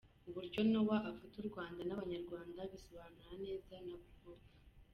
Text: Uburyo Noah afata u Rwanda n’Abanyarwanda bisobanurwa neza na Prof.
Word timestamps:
Uburyo 0.29 0.59
Noah 0.71 1.03
afata 1.11 1.35
u 1.39 1.47
Rwanda 1.49 1.81
n’Abanyarwanda 1.85 2.59
bisobanurwa 2.71 3.33
neza 3.45 3.73
na 3.87 3.95
Prof. 4.15 4.41